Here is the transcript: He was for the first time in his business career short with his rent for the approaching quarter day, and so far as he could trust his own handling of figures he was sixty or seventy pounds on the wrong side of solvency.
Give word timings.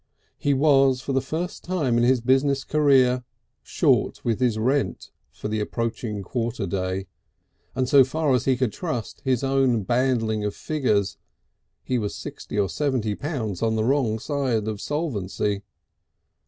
He 0.39 0.55
was 0.55 0.99
for 0.99 1.13
the 1.13 1.21
first 1.21 1.63
time 1.63 1.95
in 1.95 2.03
his 2.03 2.21
business 2.21 2.63
career 2.63 3.23
short 3.61 4.25
with 4.25 4.39
his 4.39 4.57
rent 4.57 5.11
for 5.31 5.47
the 5.47 5.59
approaching 5.59 6.23
quarter 6.23 6.65
day, 6.65 7.05
and 7.75 7.87
so 7.87 8.03
far 8.03 8.33
as 8.33 8.45
he 8.45 8.57
could 8.57 8.73
trust 8.73 9.21
his 9.23 9.43
own 9.43 9.85
handling 9.87 10.43
of 10.43 10.55
figures 10.55 11.17
he 11.83 11.99
was 11.99 12.15
sixty 12.15 12.57
or 12.57 12.67
seventy 12.67 13.13
pounds 13.13 13.61
on 13.61 13.75
the 13.75 13.83
wrong 13.83 14.17
side 14.17 14.67
of 14.67 14.81
solvency. 14.81 15.61